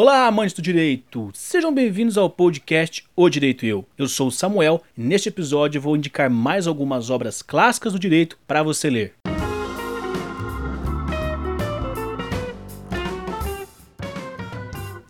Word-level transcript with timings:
Olá, 0.00 0.28
amantes 0.28 0.54
do 0.54 0.62
direito! 0.62 1.28
Sejam 1.34 1.74
bem-vindos 1.74 2.16
ao 2.16 2.30
podcast 2.30 3.04
O 3.16 3.28
Direito 3.28 3.66
Eu. 3.66 3.84
Eu 3.98 4.06
sou 4.06 4.28
o 4.28 4.30
Samuel 4.30 4.80
e 4.96 5.00
neste 5.02 5.28
episódio 5.28 5.80
vou 5.80 5.96
indicar 5.96 6.30
mais 6.30 6.68
algumas 6.68 7.10
obras 7.10 7.42
clássicas 7.42 7.92
do 7.92 7.98
direito 7.98 8.38
para 8.46 8.62
você 8.62 8.88
ler. 8.88 9.14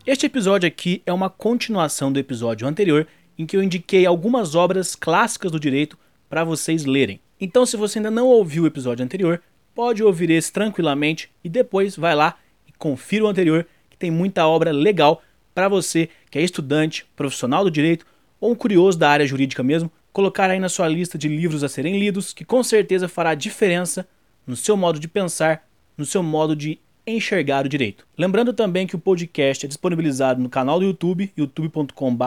Este 0.06 0.24
episódio 0.24 0.66
aqui 0.66 1.02
é 1.04 1.12
uma 1.12 1.28
continuação 1.28 2.10
do 2.10 2.18
episódio 2.18 2.66
anterior 2.66 3.06
em 3.38 3.44
que 3.44 3.58
eu 3.58 3.62
indiquei 3.62 4.06
algumas 4.06 4.54
obras 4.54 4.96
clássicas 4.96 5.52
do 5.52 5.60
direito 5.60 5.98
para 6.30 6.44
vocês 6.44 6.86
lerem. 6.86 7.20
Então, 7.38 7.66
se 7.66 7.76
você 7.76 7.98
ainda 7.98 8.10
não 8.10 8.26
ouviu 8.26 8.62
o 8.62 8.66
episódio 8.66 9.04
anterior, 9.04 9.42
pode 9.74 10.02
ouvir 10.02 10.30
esse 10.30 10.50
tranquilamente 10.50 11.30
e 11.44 11.50
depois 11.50 11.94
vai 11.94 12.14
lá 12.14 12.38
e 12.66 12.72
confira 12.72 13.26
o 13.26 13.28
anterior, 13.28 13.66
tem 13.98 14.10
muita 14.10 14.46
obra 14.46 14.70
legal 14.70 15.22
para 15.54 15.68
você 15.68 16.08
que 16.30 16.38
é 16.38 16.42
estudante, 16.42 17.06
profissional 17.16 17.64
do 17.64 17.70
direito 17.70 18.06
ou 18.40 18.52
um 18.52 18.54
curioso 18.54 18.98
da 18.98 19.10
área 19.10 19.26
jurídica 19.26 19.62
mesmo, 19.62 19.90
colocar 20.12 20.50
aí 20.50 20.60
na 20.60 20.68
sua 20.68 20.88
lista 20.88 21.18
de 21.18 21.28
livros 21.28 21.64
a 21.64 21.68
serem 21.68 21.98
lidos, 21.98 22.32
que 22.32 22.44
com 22.44 22.62
certeza 22.62 23.08
fará 23.08 23.34
diferença 23.34 24.06
no 24.46 24.56
seu 24.56 24.76
modo 24.76 24.98
de 24.98 25.08
pensar, 25.08 25.66
no 25.96 26.06
seu 26.06 26.22
modo 26.22 26.54
de 26.54 26.78
enxergar 27.06 27.66
o 27.66 27.68
direito. 27.68 28.06
Lembrando 28.16 28.52
também 28.52 28.86
que 28.86 28.96
o 28.96 28.98
podcast 28.98 29.64
é 29.64 29.68
disponibilizado 29.68 30.40
no 30.40 30.48
canal 30.48 30.78
do 30.78 30.84
YouTube, 30.84 31.32
youtube.com.br 31.36 32.24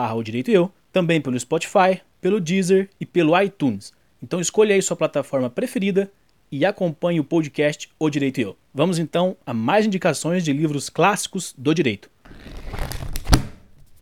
eu, 0.48 0.70
também 0.92 1.20
pelo 1.20 1.38
Spotify, 1.38 2.00
pelo 2.20 2.40
Deezer 2.40 2.90
e 3.00 3.06
pelo 3.06 3.40
iTunes. 3.40 3.92
Então 4.22 4.40
escolha 4.40 4.74
aí 4.74 4.82
sua 4.82 4.96
plataforma 4.96 5.48
preferida 5.48 6.10
e 6.52 6.66
acompanhe 6.66 7.18
o 7.18 7.24
podcast 7.24 7.88
O 7.98 8.10
Direito 8.10 8.38
e 8.38 8.42
Eu. 8.42 8.56
Vamos 8.74 8.98
então 8.98 9.34
a 9.46 9.54
mais 9.54 9.86
indicações 9.86 10.44
de 10.44 10.52
livros 10.52 10.90
clássicos 10.90 11.54
do 11.56 11.74
direito. 11.74 12.10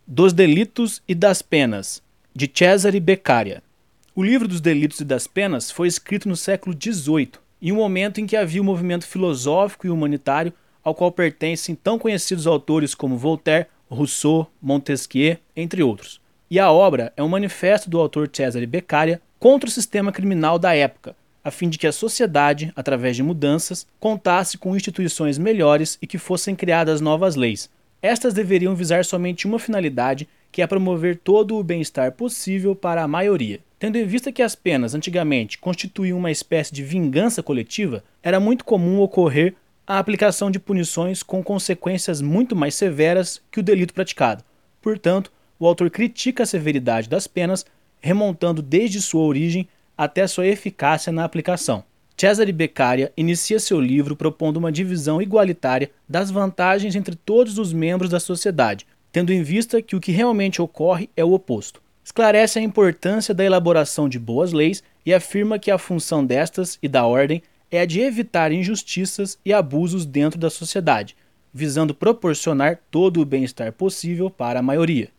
Dos 0.04 0.32
Delitos 0.32 1.00
e 1.06 1.14
das 1.14 1.40
Penas, 1.40 2.02
de 2.34 2.50
Cesare 2.52 2.98
Beccaria. 2.98 3.62
O 4.16 4.24
livro 4.24 4.48
dos 4.48 4.60
Delitos 4.60 4.98
e 4.98 5.04
das 5.04 5.28
Penas 5.28 5.70
foi 5.70 5.86
escrito 5.86 6.28
no 6.28 6.36
século 6.36 6.76
XVIII, 6.76 7.30
em 7.62 7.70
um 7.70 7.76
momento 7.76 8.20
em 8.20 8.26
que 8.26 8.36
havia 8.36 8.60
um 8.60 8.64
movimento 8.64 9.06
filosófico 9.06 9.86
e 9.86 9.90
humanitário 9.90 10.52
ao 10.82 10.94
qual 10.94 11.12
pertencem 11.12 11.76
tão 11.76 11.98
conhecidos 11.98 12.46
autores 12.46 12.94
como 12.94 13.16
Voltaire, 13.16 13.68
Rousseau, 13.88 14.50
Montesquieu, 14.60 15.36
entre 15.54 15.82
outros. 15.82 16.20
E 16.50 16.58
a 16.58 16.72
obra 16.72 17.12
é 17.16 17.22
um 17.22 17.28
manifesto 17.28 17.88
do 17.88 18.00
autor 18.00 18.28
Cesare 18.32 18.66
Beccaria 18.66 19.22
contra 19.38 19.68
o 19.68 19.72
sistema 19.72 20.10
criminal 20.10 20.58
da 20.58 20.74
época, 20.74 21.14
a 21.42 21.50
fim 21.50 21.68
de 21.68 21.78
que 21.78 21.86
a 21.86 21.92
sociedade, 21.92 22.72
através 22.76 23.16
de 23.16 23.22
mudanças, 23.22 23.86
contasse 23.98 24.58
com 24.58 24.76
instituições 24.76 25.38
melhores 25.38 25.98
e 26.00 26.06
que 26.06 26.18
fossem 26.18 26.54
criadas 26.54 27.00
novas 27.00 27.36
leis. 27.36 27.70
Estas 28.02 28.34
deveriam 28.34 28.74
visar 28.74 29.04
somente 29.04 29.46
uma 29.46 29.58
finalidade, 29.58 30.28
que 30.50 30.62
é 30.62 30.66
promover 30.66 31.16
todo 31.16 31.56
o 31.56 31.62
bem-estar 31.62 32.12
possível 32.12 32.74
para 32.74 33.02
a 33.02 33.08
maioria. 33.08 33.60
Tendo 33.78 33.96
em 33.96 34.04
vista 34.04 34.32
que 34.32 34.42
as 34.42 34.54
penas 34.54 34.94
antigamente 34.94 35.58
constituíam 35.58 36.18
uma 36.18 36.30
espécie 36.30 36.72
de 36.72 36.82
vingança 36.82 37.42
coletiva, 37.42 38.04
era 38.22 38.38
muito 38.38 38.64
comum 38.64 39.00
ocorrer 39.00 39.54
a 39.86 39.98
aplicação 39.98 40.50
de 40.50 40.60
punições 40.60 41.22
com 41.22 41.42
consequências 41.42 42.20
muito 42.20 42.54
mais 42.54 42.74
severas 42.74 43.40
que 43.50 43.58
o 43.58 43.62
delito 43.62 43.94
praticado. 43.94 44.44
Portanto, 44.80 45.32
o 45.58 45.66
autor 45.66 45.90
critica 45.90 46.42
a 46.42 46.46
severidade 46.46 47.08
das 47.08 47.26
penas 47.26 47.66
remontando 48.00 48.62
desde 48.62 49.00
sua 49.00 49.22
origem 49.22 49.68
até 50.00 50.26
sua 50.26 50.46
eficácia 50.46 51.12
na 51.12 51.24
aplicação. 51.24 51.84
Cesare 52.16 52.52
Beccaria 52.52 53.12
inicia 53.18 53.60
seu 53.60 53.78
livro 53.78 54.16
propondo 54.16 54.56
uma 54.56 54.72
divisão 54.72 55.20
igualitária 55.20 55.90
das 56.08 56.30
vantagens 56.30 56.96
entre 56.96 57.14
todos 57.14 57.58
os 57.58 57.70
membros 57.70 58.08
da 58.08 58.18
sociedade, 58.18 58.86
tendo 59.12 59.30
em 59.30 59.42
vista 59.42 59.82
que 59.82 59.94
o 59.94 60.00
que 60.00 60.10
realmente 60.10 60.62
ocorre 60.62 61.10
é 61.14 61.22
o 61.22 61.34
oposto. 61.34 61.82
Esclarece 62.02 62.58
a 62.58 62.62
importância 62.62 63.34
da 63.34 63.44
elaboração 63.44 64.08
de 64.08 64.18
boas 64.18 64.54
leis 64.54 64.82
e 65.04 65.12
afirma 65.12 65.58
que 65.58 65.70
a 65.70 65.76
função 65.76 66.24
destas 66.24 66.78
e 66.82 66.88
da 66.88 67.04
ordem 67.04 67.42
é 67.70 67.82
a 67.82 67.84
de 67.84 68.00
evitar 68.00 68.52
injustiças 68.52 69.38
e 69.44 69.52
abusos 69.52 70.06
dentro 70.06 70.40
da 70.40 70.48
sociedade, 70.48 71.14
visando 71.52 71.94
proporcionar 71.94 72.80
todo 72.90 73.20
o 73.20 73.26
bem-estar 73.26 73.70
possível 73.74 74.30
para 74.30 74.60
a 74.60 74.62
maioria. 74.62 75.10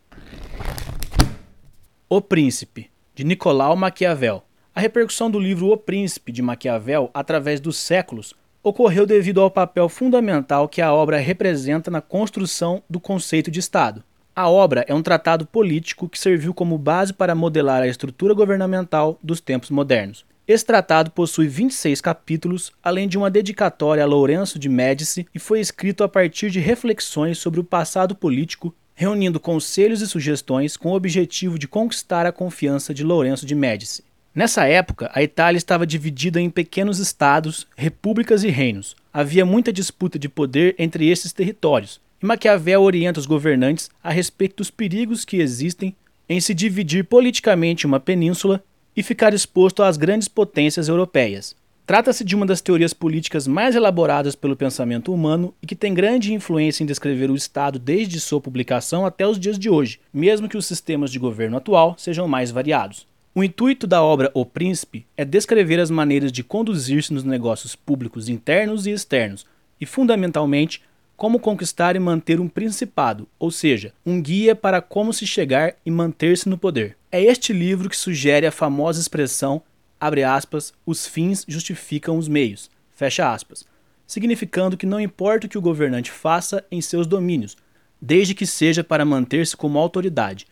O 2.10 2.20
Príncipe, 2.20 2.90
de 3.14 3.24
Nicolau 3.24 3.76
Maquiavel. 3.76 4.44
A 4.74 4.80
repercussão 4.80 5.30
do 5.30 5.38
livro 5.38 5.70
O 5.70 5.76
Príncipe, 5.76 6.32
de 6.32 6.42
Maquiavel, 6.42 7.12
através 7.14 7.60
dos 7.60 7.76
séculos, 7.76 8.34
ocorreu 8.64 9.06
devido 9.06 9.42
ao 9.42 9.52
papel 9.52 9.90
fundamental 9.90 10.70
que 10.70 10.82
a 10.82 10.94
obra 10.94 11.18
representa 11.18 11.92
na 11.92 12.00
construção 12.00 12.82
do 12.90 12.98
conceito 12.98 13.52
de 13.52 13.60
Estado. 13.60 14.02
A 14.34 14.50
obra 14.50 14.86
é 14.88 14.94
um 14.94 15.02
tratado 15.02 15.46
político 15.46 16.08
que 16.08 16.18
serviu 16.18 16.54
como 16.54 16.78
base 16.78 17.12
para 17.12 17.36
modelar 17.36 17.84
a 17.84 17.88
estrutura 17.88 18.34
governamental 18.34 19.20
dos 19.22 19.42
tempos 19.42 19.70
modernos. 19.70 20.26
Esse 20.48 20.66
tratado 20.66 21.12
possui 21.12 21.50
26 21.50 22.00
capítulos, 22.00 22.72
além 22.82 23.10
de 23.10 23.18
uma 23.18 23.30
dedicatória 23.30 24.04
a 24.04 24.08
Lourenço 24.08 24.58
de 24.58 24.70
Médici, 24.70 25.28
e 25.36 25.40
foi 25.40 25.60
escrito 25.60 26.02
a 26.02 26.08
partir 26.08 26.50
de 26.50 26.62
reflexões 26.62 27.38
sobre 27.40 27.60
o 27.60 27.64
passado 27.64 28.16
político 28.16 28.74
reunindo 28.96 29.40
conselhos 29.40 30.02
e 30.02 30.08
sugestões 30.08 30.78
com 30.78 30.92
o 30.92 30.96
objetivo 30.96 31.58
de 31.58 31.68
conquistar 31.68 32.26
a 32.26 32.32
confiança 32.32 32.94
de 32.94 33.04
Lourenço 33.04 33.46
de 33.46 33.56
Médici. 33.56 34.04
Nessa 34.34 34.66
época, 34.66 35.12
a 35.14 35.22
Itália 35.22 35.58
estava 35.58 35.86
dividida 35.86 36.40
em 36.40 36.50
pequenos 36.50 37.00
estados, 37.00 37.68
repúblicas 37.76 38.46
e 38.46 38.48
reinos. 38.48 38.96
Havia 39.12 39.46
muita 39.46 39.74
disputa 39.74 40.18
de 40.18 40.30
poder 40.30 40.74
entre 40.80 41.10
esses 41.10 41.34
territórios, 41.34 42.00
e 42.24 42.26
Maquiavel 42.26 42.82
orienta 42.82 43.20
os 43.20 43.26
governantes 43.26 43.90
a 44.02 44.10
respeito 44.10 44.58
dos 44.58 44.72
perigos 44.72 45.26
que 45.26 45.42
existem 45.42 45.94
em 46.30 46.40
se 46.40 46.54
dividir 46.54 47.04
politicamente 47.04 47.86
uma 47.86 48.00
península 48.00 48.64
e 48.96 49.04
ficar 49.04 49.34
exposto 49.34 49.84
às 49.84 49.98
grandes 49.98 50.30
potências 50.30 50.88
europeias. 50.88 51.54
Trata-se 51.86 52.24
de 52.24 52.34
uma 52.34 52.46
das 52.46 52.62
teorias 52.62 52.94
políticas 52.94 53.46
mais 53.46 53.76
elaboradas 53.76 54.34
pelo 54.34 54.56
pensamento 54.56 55.14
humano 55.14 55.54
e 55.62 55.68
que 55.68 55.76
tem 55.76 55.94
grande 55.94 56.34
influência 56.34 56.84
em 56.84 56.88
descrever 56.88 57.30
o 57.30 57.36
Estado 57.36 57.78
desde 57.78 58.18
sua 58.18 58.40
publicação 58.40 59.06
até 59.06 59.28
os 59.28 59.38
dias 59.38 59.60
de 59.60 59.70
hoje, 59.70 60.00
mesmo 60.14 60.48
que 60.48 60.56
os 60.56 60.66
sistemas 60.66 61.12
de 61.12 61.20
governo 61.20 61.58
atual 61.58 61.96
sejam 61.98 62.30
mais 62.30 62.50
variados. 62.50 63.11
O 63.34 63.44
intuito 63.44 63.88
da 63.88 64.04
obra 64.04 64.30
O 64.34 64.46
Príncipe 64.46 65.06
é 65.16 65.24
descrever 65.24 65.80
as 65.80 65.90
maneiras 65.90 66.32
de 66.32 66.44
conduzir-se 66.44 67.14
nos 67.14 67.24
negócios 67.24 67.76
públicos 67.76 68.28
internos 68.28 68.86
e 68.86 68.92
externos, 68.92 69.46
e, 69.80 69.86
fundamentalmente, 69.86 70.82
como 71.16 71.40
conquistar 71.40 71.96
e 71.96 72.00
manter 72.00 72.40
um 72.40 72.50
principado, 72.50 73.28
ou 73.40 73.50
seja, 73.50 73.94
um 74.06 74.22
guia 74.22 74.56
para 74.56 74.82
como 74.82 75.14
se 75.14 75.26
chegar 75.26 75.76
e 75.86 75.90
manter-se 75.90 76.50
no 76.50 76.58
poder. 76.58 76.98
É 77.12 77.22
este 77.22 77.54
livro 77.54 77.90
que 77.90 77.96
sugere 77.96 78.46
a 78.46 78.52
famosa 78.52 79.00
expressão 79.00 79.62
abre 80.02 80.24
aspas, 80.24 80.74
os 80.84 81.06
fins 81.06 81.46
justificam 81.48 82.18
os 82.18 82.28
meios, 82.28 82.72
fecha 82.92 83.32
aspas, 83.32 83.64
significando 84.08 84.76
que 84.76 84.88
não 84.88 85.00
importa 85.00 85.46
o 85.46 85.50
que 85.50 85.60
o 85.60 85.62
governante 85.62 86.10
faça 86.10 86.66
em 86.72 86.82
seus 86.82 87.06
domínios, 87.06 87.56
desde 88.02 88.34
que 88.34 88.48
seja 88.48 88.84
para 88.84 89.06
manter-se 89.06 89.56
como 89.56 89.78
autoridade. 89.78 90.48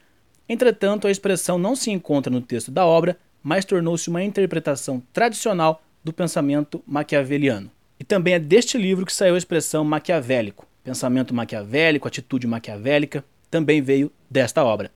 Entretanto, 0.50 1.06
a 1.06 1.12
expressão 1.12 1.60
não 1.60 1.76
se 1.76 1.92
encontra 1.92 2.34
no 2.34 2.42
texto 2.42 2.72
da 2.72 2.84
obra, 2.84 3.16
mas 3.44 3.64
tornou-se 3.64 4.10
uma 4.10 4.24
interpretação 4.24 5.00
tradicional 5.14 5.84
do 6.04 6.12
pensamento 6.12 6.84
maquiaveliano. 6.88 7.70
E 8.00 8.04
também 8.04 8.34
é 8.34 8.40
deste 8.40 8.76
livro 8.76 9.06
que 9.06 9.14
saiu 9.14 9.36
a 9.36 9.38
expressão 9.38 9.84
maquiavélico. 9.84 10.68
Pensamento 10.84 11.36
maquiavélico, 11.36 12.08
atitude 12.08 12.48
maquiavélica, 12.48 13.24
também 13.52 13.80
veio 13.80 14.12
desta 14.28 14.64
obra. 14.64 14.92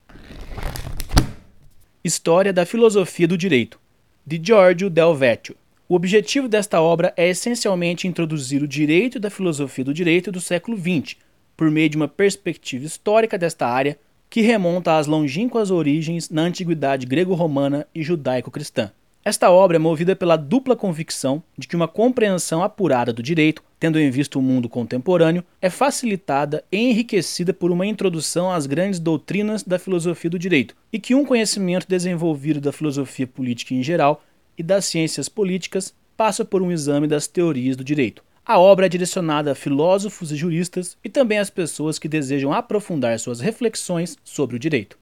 História 2.02 2.52
da 2.52 2.66
filosofia 2.66 3.28
do 3.28 3.38
direito, 3.38 3.78
de 4.26 4.40
Giorgio 4.42 4.90
Del 4.90 5.14
Vecchio. 5.14 5.56
O 5.88 5.94
objetivo 5.94 6.48
desta 6.48 6.80
obra 6.80 7.12
é 7.16 7.28
essencialmente 7.28 8.08
introduzir 8.08 8.62
o 8.62 8.68
direito 8.68 9.20
da 9.20 9.30
filosofia 9.30 9.84
do 9.84 9.94
direito 9.94 10.32
do 10.32 10.40
século 10.40 10.76
XX, 10.76 11.16
por 11.56 11.70
meio 11.70 11.88
de 11.88 11.96
uma 11.96 12.08
perspectiva 12.08 12.84
histórica 12.84 13.38
desta 13.38 13.68
área 13.68 13.96
que 14.28 14.40
remonta 14.40 14.98
às 14.98 15.06
longínquas 15.06 15.70
origens 15.70 16.30
na 16.30 16.42
antiguidade 16.42 17.06
grego-romana 17.06 17.86
e 17.94 18.02
judaico-cristã. 18.02 18.90
Esta 19.24 19.50
obra 19.50 19.76
é 19.76 19.78
movida 19.78 20.14
pela 20.14 20.36
dupla 20.36 20.76
convicção 20.76 21.42
de 21.56 21.66
que 21.66 21.74
uma 21.74 21.88
compreensão 21.88 22.62
apurada 22.62 23.10
do 23.10 23.22
direito, 23.22 23.62
tendo 23.80 23.98
em 23.98 24.10
vista 24.10 24.38
o 24.38 24.42
mundo 24.42 24.68
contemporâneo, 24.68 25.42
é 25.62 25.70
facilitada 25.70 26.62
e 26.70 26.76
enriquecida 26.76 27.54
por 27.54 27.70
uma 27.70 27.86
introdução 27.86 28.50
às 28.50 28.66
grandes 28.66 29.00
doutrinas 29.00 29.62
da 29.62 29.78
filosofia 29.78 30.28
do 30.28 30.38
direito, 30.38 30.76
e 30.92 30.98
que 30.98 31.14
um 31.14 31.24
conhecimento 31.24 31.88
desenvolvido 31.88 32.60
da 32.60 32.70
filosofia 32.70 33.26
política 33.26 33.72
em 33.72 33.82
geral 33.82 34.22
e 34.58 34.62
das 34.62 34.84
ciências 34.84 35.26
políticas 35.26 35.94
passa 36.18 36.44
por 36.44 36.60
um 36.60 36.70
exame 36.70 37.06
das 37.06 37.26
teorias 37.26 37.76
do 37.76 37.84
direito. 37.84 38.22
A 38.46 38.58
obra 38.58 38.84
é 38.84 38.88
direcionada 38.90 39.52
a 39.52 39.54
filósofos 39.54 40.30
e 40.30 40.36
juristas 40.36 40.98
e 41.02 41.08
também 41.08 41.38
às 41.38 41.48
pessoas 41.48 41.98
que 41.98 42.06
desejam 42.06 42.52
aprofundar 42.52 43.18
suas 43.18 43.40
reflexões 43.40 44.18
sobre 44.22 44.56
o 44.56 44.58
direito. 44.58 44.98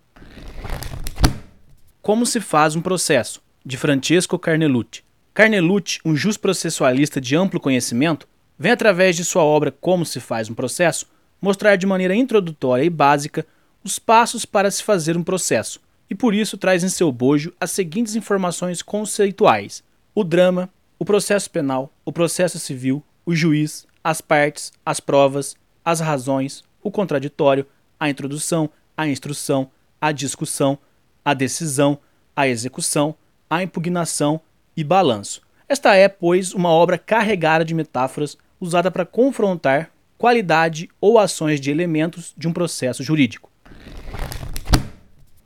Como 2.01 2.25
se 2.25 2.41
faz 2.41 2.77
um 2.77 2.81
processo? 2.81 3.43
De 3.67 3.77
Francesco 3.77 4.39
Carnelucci. 4.39 5.03
Carnelucci, 5.35 5.99
um 6.05 6.15
processualista 6.41 7.21
de 7.21 7.35
amplo 7.35 7.59
conhecimento, 7.59 8.29
vem 8.57 8.71
através 8.71 9.17
de 9.17 9.25
sua 9.25 9.43
obra 9.43 9.73
Como 9.73 10.07
se 10.07 10.21
faz 10.21 10.49
um 10.49 10.55
processo 10.55 11.11
mostrar 11.41 11.75
de 11.75 11.85
maneira 11.85 12.15
introdutória 12.15 12.85
e 12.85 12.91
básica 12.91 13.45
os 13.83 13.99
passos 13.99 14.45
para 14.45 14.71
se 14.71 14.85
fazer 14.85 15.17
um 15.17 15.25
processo, 15.25 15.81
e 16.09 16.15
por 16.15 16.33
isso 16.33 16.57
traz 16.57 16.85
em 16.85 16.89
seu 16.89 17.11
bojo 17.11 17.53
as 17.59 17.73
seguintes 17.73 18.15
informações 18.15 18.83
conceituais: 18.83 19.83
o 20.15 20.23
drama, 20.23 20.71
o 20.97 21.05
processo 21.05 21.51
penal, 21.51 21.93
o 22.05 22.13
processo 22.13 22.61
civil, 22.61 23.03
o 23.25 23.35
juiz, 23.35 23.87
as 24.03 24.21
partes, 24.21 24.73
as 24.85 25.01
provas, 25.01 25.57
as 25.85 26.01
razões, 26.01 26.63
o 26.83 26.91
contraditório, 26.91 27.67
a 27.99 28.09
introdução, 28.09 28.69
a 28.97 29.07
instrução, 29.07 29.71
a 30.01 30.13
discussão, 30.13 30.79
a 31.25 31.35
decisão, 31.35 31.99
a 32.35 32.49
execução, 32.49 33.15
a 33.49 33.63
impugnação 33.63 34.41
e 34.77 34.83
balanço. 34.83 35.43
Esta 35.69 35.95
é, 35.95 36.09
pois, 36.09 36.53
uma 36.53 36.69
obra 36.69 36.99
carregada 36.99 37.65
de 37.65 37.75
metáforas 37.75 38.37
usada 38.61 38.91
para 38.91 39.07
confrontar 39.07 39.91
qualidade 40.19 40.89
ou 41.01 41.19
ações 41.19 41.61
de 41.61 41.71
elementos 41.71 42.35
de 42.37 42.47
um 42.47 42.53
processo 42.53 43.03
jurídico. 43.03 43.51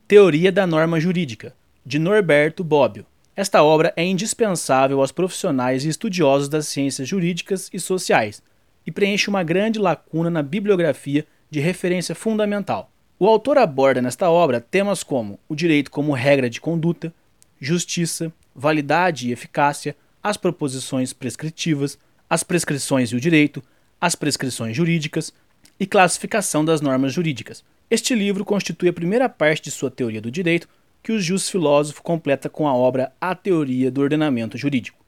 Teoria 0.06 0.52
da 0.52 0.66
Norma 0.66 1.00
Jurídica, 1.00 1.54
de 1.84 1.98
Norberto 1.98 2.62
Bobbio. 2.62 3.06
Esta 3.36 3.62
obra 3.62 3.92
é 3.94 4.02
indispensável 4.02 5.00
aos 5.00 5.12
profissionais 5.12 5.84
e 5.84 5.90
estudiosos 5.90 6.48
das 6.48 6.66
ciências 6.68 7.06
jurídicas 7.06 7.68
e 7.70 7.78
sociais 7.78 8.42
e 8.86 8.90
preenche 8.90 9.28
uma 9.28 9.42
grande 9.42 9.78
lacuna 9.78 10.30
na 10.30 10.42
bibliografia 10.42 11.26
de 11.50 11.60
referência 11.60 12.14
fundamental. 12.14 12.90
O 13.18 13.26
autor 13.28 13.58
aborda 13.58 14.00
nesta 14.00 14.30
obra 14.30 14.58
temas 14.58 15.02
como 15.02 15.38
o 15.46 15.54
direito 15.54 15.90
como 15.90 16.14
regra 16.14 16.48
de 16.48 16.62
conduta, 16.62 17.12
justiça, 17.60 18.32
validade 18.54 19.28
e 19.28 19.32
eficácia, 19.32 19.94
as 20.22 20.38
proposições 20.38 21.12
prescritivas, 21.12 21.98
as 22.30 22.42
prescrições 22.42 23.10
e 23.10 23.16
o 23.16 23.20
direito, 23.20 23.62
as 24.00 24.14
prescrições 24.14 24.74
jurídicas 24.74 25.30
e 25.78 25.86
classificação 25.86 26.64
das 26.64 26.80
normas 26.80 27.12
jurídicas, 27.12 27.62
este 27.88 28.16
livro 28.16 28.44
constitui 28.44 28.88
a 28.88 28.92
primeira 28.92 29.28
parte 29.28 29.62
de 29.62 29.70
sua 29.70 29.90
teoria 29.90 30.20
do 30.20 30.30
direito, 30.30 30.68
que 31.06 31.12
o 31.12 31.20
Jus 31.20 31.48
Filósofo 31.48 32.02
completa 32.02 32.48
com 32.48 32.66
a 32.66 32.74
obra 32.74 33.12
A 33.20 33.32
Teoria 33.32 33.92
do 33.92 34.00
Ordenamento 34.00 34.58
Jurídico. 34.58 34.98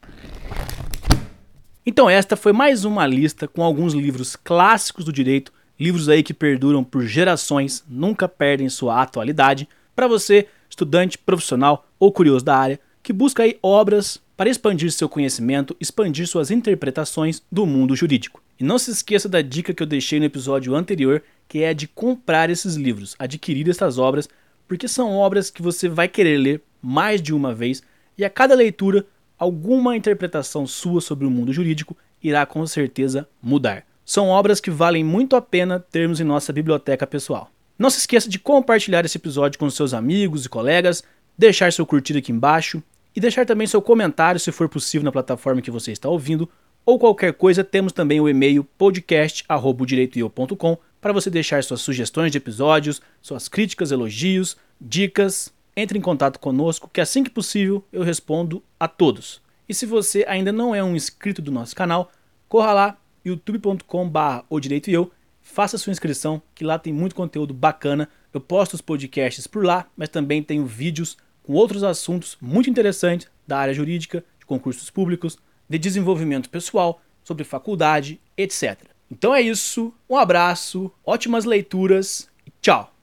Então 1.85 2.09
esta 2.09 2.37
foi 2.37 2.53
mais 2.53 2.85
uma 2.85 3.05
lista 3.05 3.49
com 3.49 3.65
alguns 3.65 3.95
livros 3.95 4.37
clássicos 4.37 5.05
do 5.05 5.13
direito, 5.13 5.53
livros 5.77 6.09
aí 6.09 6.23
que 6.23 6.33
perduram 6.33 6.85
por 6.85 7.05
gerações, 7.05 7.83
nunca 7.89 8.29
perdem 8.29 8.69
sua 8.69 9.03
atualidade, 9.03 9.69
para 9.97 10.07
você, 10.07 10.47
estudante, 10.71 11.19
profissional 11.19 11.85
ou 11.99 12.13
curioso 12.13 12.45
da 12.45 12.57
área, 12.57 12.79
que 13.03 13.13
busca 13.13 13.43
aí 13.43 13.59
obras 13.61 14.23
para 14.37 14.49
expandir 14.49 14.93
seu 14.93 15.09
conhecimento, 15.09 15.77
expandir 15.81 16.29
suas 16.29 16.53
interpretações 16.53 17.43
do 17.51 17.67
mundo 17.67 17.97
jurídico. 17.97 18.41
E 18.57 18.63
não 18.63 18.79
se 18.79 18.93
esqueça 18.93 19.29
da 19.29 19.43
dica 19.43 19.75
que 19.75 19.83
eu 19.83 19.87
deixei 19.87 20.21
no 20.21 20.27
episódio 20.27 20.77
anterior, 20.77 21.25
que 21.49 21.65
é 21.65 21.71
a 21.71 21.73
de 21.73 21.89
comprar 21.89 22.51
esses 22.51 22.77
livros, 22.77 23.17
adquirir 23.19 23.69
essas 23.69 23.99
obras, 23.99 24.29
porque 24.69 24.87
são 24.87 25.13
obras 25.13 25.51
que 25.51 25.63
você 25.63 25.89
vai 25.89 26.07
querer 26.07 26.37
ler 26.37 26.63
mais 26.81 27.21
de 27.21 27.35
uma 27.35 27.55
vez 27.55 27.83
e 28.17 28.25
a 28.25 28.31
cada 28.31 28.55
leitura 28.55 29.07
alguma 29.39 29.97
interpretação 29.97 30.67
sua 30.67 31.01
sobre 31.01 31.27
o 31.27 31.31
mundo 31.31 31.53
jurídico 31.53 31.97
irá 32.23 32.45
com 32.45 32.67
certeza 32.67 33.29
mudar. 33.43 33.85
São 34.05 34.29
obras 34.29 34.61
que 34.61 34.71
valem 34.71 35.03
muito 35.03 35.37
a 35.37 35.41
pena 35.41 35.79
termos 35.79 36.21
em 36.21 36.25
nossa 36.25 36.53
biblioteca 36.53 37.07
pessoal. 37.07 37.51
Não 37.79 37.91
se 37.91 37.99
esqueça 37.99 38.29
de 38.29 38.39
compartilhar 38.39 39.05
esse 39.05 39.19
episódio 39.19 39.59
com 39.59 39.71
seus 39.71 39.95
amigos 39.95 40.45
e 40.45 40.49
colegas, 40.49 41.03
deixar 41.37 41.73
seu 41.73 41.87
curtir 41.87 42.17
aqui 42.17 42.33
embaixo 42.33 42.83
e 43.15 43.21
deixar 43.21 43.47
também 43.47 43.67
seu 43.67 43.81
comentário 43.81 44.41
se 44.41 44.51
for 44.51 44.69
possível 44.69 45.05
na 45.05 45.13
plataforma 45.13 45.63
que 45.63 45.71
você 45.71 45.93
está 45.93 46.09
ouvindo, 46.09 46.49
ou 46.89 46.99
qualquer 46.99 47.35
coisa, 47.35 47.63
temos 47.63 47.93
também 47.93 48.19
o 48.19 48.31
e-mail 48.31 48.65
podcast@direitoeu.com 48.65 50.79
para 50.99 51.13
você 51.13 51.29
deixar 51.29 51.63
suas 51.63 51.83
sugestões 51.83 52.33
de 52.33 52.39
episódios, 52.39 53.03
suas 53.21 53.47
críticas, 53.47 53.93
elogios, 53.93 54.57
dicas. 54.81 55.53
Entre 55.77 55.99
em 55.99 56.01
contato 56.01 56.41
conosco, 56.41 56.89
que 56.91 57.03
assim 57.03 57.23
que 57.23 57.29
possível 57.29 57.85
eu 57.93 58.03
respondo 58.03 58.63
a 58.81 58.89
todos. 58.89 59.43
E 59.69 59.75
se 59.75 59.85
você 59.85 60.25
ainda 60.27 60.51
não 60.51 60.75
é 60.75 60.83
um 60.83 60.97
inscrito 60.97 61.43
do 61.43 61.53
nosso 61.53 61.77
canal, 61.77 62.11
corra 62.49 62.73
lá 62.73 62.97
youtube.com/barra 63.23 64.47
e 64.51 65.09
faça 65.43 65.77
sua 65.77 65.91
inscrição, 65.91 66.41
que 66.55 66.65
lá 66.65 66.79
tem 66.79 66.95
muito 66.95 67.15
conteúdo 67.15 67.53
bacana. 67.53 68.09
Eu 68.33 68.41
posto 68.41 68.73
os 68.73 68.81
podcasts 68.81 69.47
por 69.47 69.63
lá, 69.63 69.87
mas 69.95 70.09
também 70.09 70.43
tenho 70.43 70.65
vídeos 70.65 71.19
com 71.43 71.53
outros 71.53 71.85
assuntos 71.85 72.39
muito 72.41 72.71
interessantes 72.71 73.29
da 73.47 73.59
área 73.59 73.75
jurídica, 73.75 74.25
de 74.41 74.47
concursos 74.47 74.89
públicos, 74.89 75.37
de 75.69 75.79
desenvolvimento 75.79 76.49
pessoal, 76.49 77.01
sobre 77.23 77.45
faculdade, 77.45 78.21
etc. 78.37 78.79
Então 79.11 79.35
é 79.35 79.41
isso, 79.41 79.93
um 80.09 80.17
abraço, 80.17 80.91
ótimas 81.05 81.45
leituras 81.45 82.29
e 82.47 82.53
tchau! 82.61 82.98